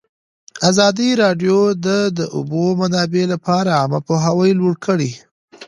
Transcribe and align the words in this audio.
ازادي 0.69 1.09
راډیو 1.23 1.59
د 1.85 1.87
د 2.17 2.19
اوبو 2.35 2.63
منابع 2.81 3.23
لپاره 3.33 3.69
عامه 3.79 3.99
پوهاوي 4.07 4.51
لوړ 4.59 4.73
کړی. 4.85 5.11